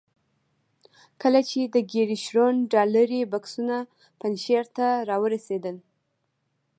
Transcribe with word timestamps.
کله 1.21 1.41
چې 1.49 1.59
د 1.73 1.75
ګیري 1.91 2.17
شرون 2.25 2.55
ډالري 2.71 3.21
بکسونه 3.33 3.77
پنجشیر 4.19 4.65
ته 4.75 4.87
را 5.09 5.17
ورسېدل. 5.23 5.75